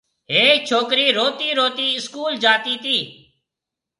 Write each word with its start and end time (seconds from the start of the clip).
هيَڪ 0.33 0.57
ڇوڪرِي 0.69 1.07
روتِي 1.17 1.49
روتِي 1.59 1.87
اسڪول 1.97 2.31
جاتي 2.43 2.73
تي۔ 2.83 2.97